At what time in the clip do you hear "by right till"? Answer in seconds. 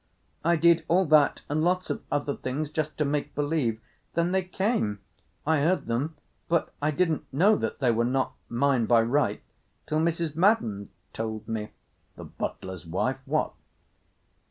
8.87-9.99